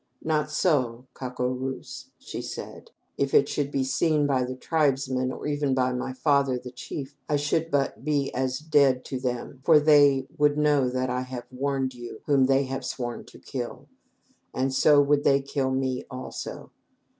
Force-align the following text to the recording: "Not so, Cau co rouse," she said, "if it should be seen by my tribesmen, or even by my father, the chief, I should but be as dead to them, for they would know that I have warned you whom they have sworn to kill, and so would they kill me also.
"Not 0.23 0.49
so, 0.49 1.05
Cau 1.13 1.29
co 1.29 1.45
rouse," 1.47 2.07
she 2.17 2.41
said, 2.41 2.89
"if 3.19 3.35
it 3.35 3.47
should 3.47 3.69
be 3.69 3.83
seen 3.83 4.25
by 4.25 4.43
my 4.43 4.55
tribesmen, 4.55 5.31
or 5.31 5.45
even 5.45 5.75
by 5.75 5.93
my 5.93 6.11
father, 6.11 6.57
the 6.57 6.71
chief, 6.71 7.13
I 7.29 7.35
should 7.35 7.69
but 7.69 8.03
be 8.03 8.33
as 8.33 8.57
dead 8.57 9.05
to 9.05 9.19
them, 9.19 9.61
for 9.63 9.79
they 9.79 10.25
would 10.39 10.57
know 10.57 10.89
that 10.89 11.11
I 11.11 11.21
have 11.21 11.45
warned 11.51 11.93
you 11.93 12.21
whom 12.25 12.47
they 12.47 12.63
have 12.63 12.83
sworn 12.83 13.25
to 13.25 13.37
kill, 13.37 13.89
and 14.55 14.73
so 14.73 14.99
would 14.99 15.23
they 15.23 15.39
kill 15.39 15.69
me 15.69 16.05
also. 16.09 16.71